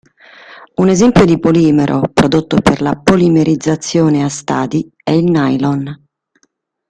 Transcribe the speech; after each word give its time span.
Un 0.77 0.89
esempio 0.89 1.25
di 1.25 1.39
polimero 1.39 2.01
prodotto 2.11 2.55
per 2.59 2.79
polimerizzazione 3.03 4.23
a 4.23 4.29
stadi 4.29 4.91
è 4.97 5.11
il 5.11 5.25
nylon. 5.25 5.95